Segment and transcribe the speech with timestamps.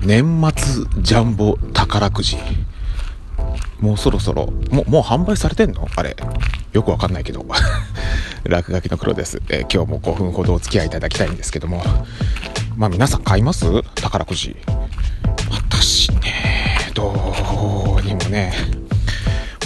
[0.00, 2.36] 年末ジャンボ宝くじ。
[3.80, 5.88] もうそろそろもうもう販売されてんの？
[5.96, 6.16] あれ。
[6.72, 7.44] よくわかんないけど。
[8.44, 11.82] 落書きの黒です、えー今日も5分ほどお付き合いいただきたいんですけども。
[12.76, 13.82] まあ皆さん買います？
[13.94, 14.56] 宝くじ。
[15.50, 18.52] 私ねどうにもね。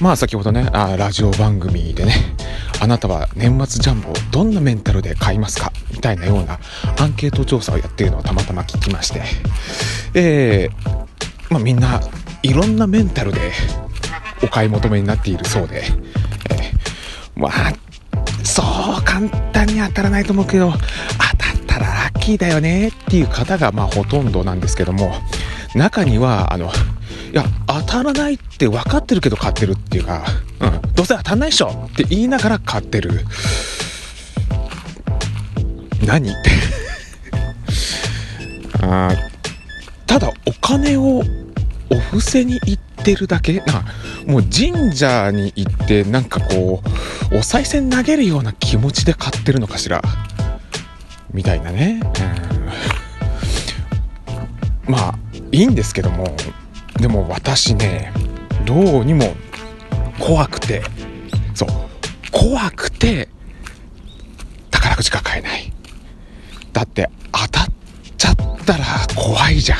[0.00, 2.34] まあ先ほどねあラジオ番組でね。
[2.80, 5.72] あなたは年末ジャンボをどんなメンタルで買いますか？
[6.04, 6.60] たいなような
[7.00, 9.22] アンケート調査をやっているのをたまたま聞きまして。
[10.14, 11.04] えー
[11.50, 12.00] まあ、みんな
[12.42, 13.52] いろんなメンタルで
[14.42, 15.84] お買い求めになっているそうで、
[16.50, 17.52] えーまあ
[18.44, 20.86] そう簡単に当たらないと思うけど当たっ
[21.66, 25.14] たらラッキーだよねっていう方がまあほとんどなんですけども
[25.74, 26.66] 中にはあの
[27.32, 30.24] いや当たらないって分かってるけど買ってるっていうか、
[30.60, 33.24] うん、どうせ当たんないっしょって言いながら買ってる。
[36.06, 36.30] 何？
[36.30, 36.50] っ て
[38.82, 39.10] あ
[40.06, 41.22] ただお金を
[41.90, 43.60] お布施に行ってるだけ？
[43.60, 43.84] な
[44.26, 46.82] もう神社に行ってなんかこ
[47.32, 50.02] うお賽銭投げるような気持ちで買ってるのかしら？
[51.32, 52.00] みたいなね、
[54.86, 54.92] うん。
[54.94, 55.18] まあ
[55.50, 56.36] いいんですけども
[57.00, 58.12] でも私ね
[58.64, 59.34] どうにも
[60.20, 60.82] 怖くて
[61.54, 61.68] そう
[62.30, 63.28] 怖くて
[64.70, 65.72] 宝くじが買えない。
[66.74, 67.66] だって当たっ
[68.18, 68.36] ちゃっ
[68.66, 68.84] たら
[69.16, 69.78] 怖いじゃん、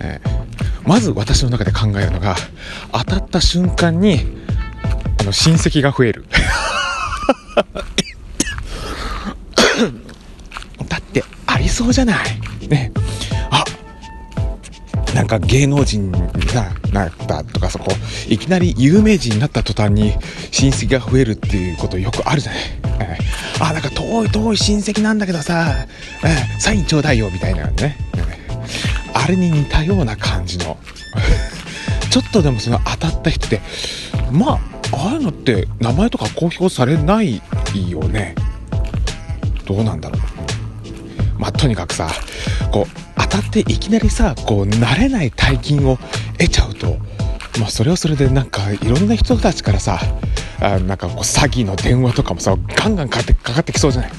[0.00, 0.38] えー
[0.88, 2.34] まず私の中で考えるのが
[2.92, 4.20] 当たった瞬間に
[5.20, 6.24] あの親戚が増える。
[10.88, 12.68] だってありそうじゃない。
[12.68, 12.90] ね。
[15.28, 16.20] か芸能人に
[16.92, 17.92] なったとかそこ
[18.28, 20.14] いきなり有名人になった途端に
[20.50, 22.62] 親戚が増えるっていうことよくあるじゃない、
[23.00, 23.28] えー
[23.60, 25.86] あなんか遠い遠い親戚なんだけどさ、
[26.24, 28.38] えーサインちょうだいよみたいなね、えー
[29.14, 30.78] あれに似たような感じの。
[32.08, 33.60] ちょっとでもその当たった人って
[34.30, 37.42] まあああいうのって名前とか公表されない
[37.90, 38.34] よね。
[39.66, 40.20] どうなんだろう。
[41.38, 42.10] まあとにかくさ
[42.70, 45.98] こうたっていきなりさこう慣れない大金を
[46.38, 46.96] 得ちゃうと
[47.58, 49.98] まあそれはそれでなんかいろんな人たちからさ
[50.60, 54.10] あなんかこう詐欺の電話とかもさガンガンかかってかかってきそうじゃない？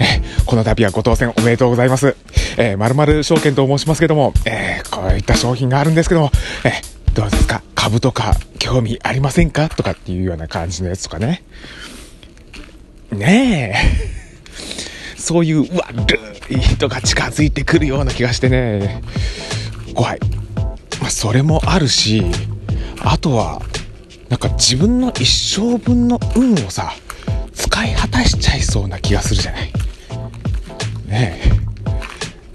[0.00, 2.16] えこの度はご当選おめでとうございます。
[2.58, 6.30] えー、〇〇証券と申しますけども、えーこういった商品があるんですけども、
[6.64, 7.62] えーどうですか？
[7.74, 9.68] 株とか興味ありませんか？
[9.68, 11.44] とかっていうような感じのやつとかね。
[13.10, 13.74] ね
[14.08, 14.21] え。
[15.22, 16.18] そういう悪
[16.50, 19.02] い人が近づいてくるような気がしてね、
[19.94, 20.18] 怖い。
[21.00, 22.24] まあ、それもあるし、
[23.00, 23.62] あとは、
[24.28, 26.92] なんか自分の一生分の運をさ、
[27.54, 29.72] 使い果たしちゃいそうな気がするじゃない。
[31.06, 31.61] ねえ。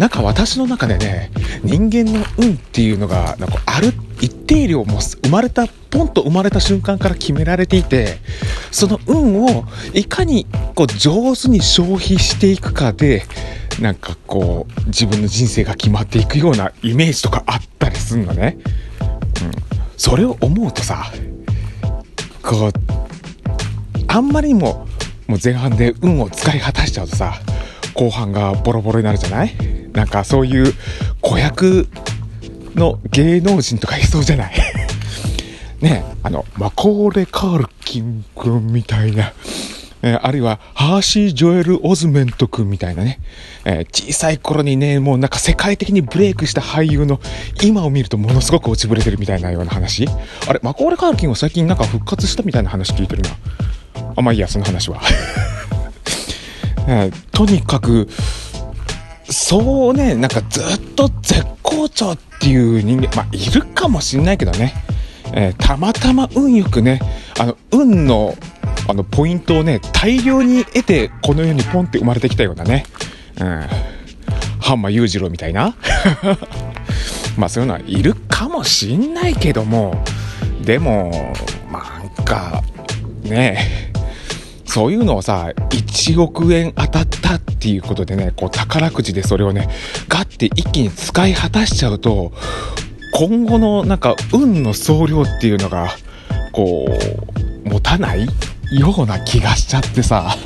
[0.00, 1.30] なんか私の中でね、
[1.62, 8.16] 人間の運っていうのが、なんかある一定量も生まれた、ポンと生まれた瞬間から決められていて、
[8.70, 13.24] その運をいかにこう上手に消費していくかで、
[13.78, 18.56] なんかこう自分の人生が決まっていくようなイメージとかあったりするのね。
[18.62, 19.50] うん。
[19.98, 21.12] それを思うとさ、
[22.42, 22.72] こう、
[24.08, 24.86] あんまりにも
[25.26, 27.34] もう前半で運を使い果たしちゃうとさ
[27.94, 29.79] 後半がボロボロになるじゃない？
[29.92, 30.74] なんかそういう
[31.20, 31.88] 子役
[32.74, 34.52] の芸能人とかいそうじゃない？
[35.80, 39.32] ねあのマコーレ・カールキン君みたいな、
[40.02, 43.18] えーあるいはハーシー・ジョエル・オズメント君みたいなね、
[43.64, 47.20] えー小さい頃にねもうなんか世界的にブレイクした俳優の
[47.62, 50.06] 今を見るとものすごく落ちぶれてるみたいなような話。
[50.46, 53.30] あれマコーレ・カールキンは最近なんか復活したみたいな話聞いてるな。
[54.16, 55.00] あまあいいやその話は、
[56.86, 58.08] えーとにかく
[59.30, 64.74] そうねなんかずっと絶好調っていう人間まあいるかもしんないけどね、
[65.32, 67.00] えーたまたま運よくね
[67.38, 68.34] あの運の
[68.88, 72.84] あのポイントをね大量に得てこの世にポンって生まれてきたようなね、
[73.40, 73.66] うん、
[74.60, 75.76] ハンマー裕次郎みたいな。
[77.38, 80.02] まあそういうのはいるかもしんないけども。
[80.64, 81.32] でも
[81.70, 82.62] まあなんか
[83.22, 83.90] ね
[84.70, 89.68] そういうのをさ、1億円当たったっていうことでね、こう宝くじでそれをね、
[90.08, 92.32] ガッて一気に使い果たしちゃうと、
[93.12, 95.90] 今後のなんか運の総量っていうのが、
[96.52, 96.86] こ
[97.64, 98.26] う、持たない
[98.72, 100.36] ような気がしちゃってさ、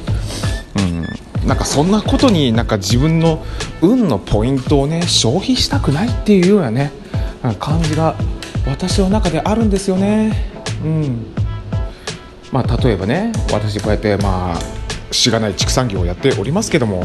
[0.77, 1.49] うん。
[1.49, 3.45] なんかそんなことになんか自分の
[3.81, 6.93] 運のポイントをね、消費したくないっていうようなね、
[7.59, 8.17] 感じが
[8.67, 10.51] 私の中であるんですよね。
[10.83, 11.35] うん。
[12.55, 14.59] まあ、例えばね私こうやってまあ
[15.15, 17.05] しがない畜産業をやっておりますけども、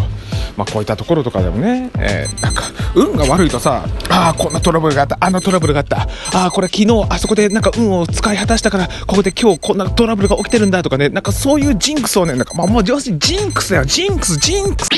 [0.57, 2.63] まあ、こういったところとかでもね、えー、なんか
[2.95, 14.89] 運が悪いとさあこんなトラブルがあったあんなトラブルがあったああこれ昨日あそこでなんか運を使い果たしたからここで今日こんなトラブルが起きてるんだとかねなんかそういうジンクスをねなんか、まあ、もう上司ジンクスやジンクスジンクス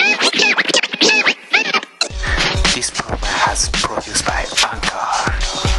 [2.73, 5.70] This program has produced by Anchor.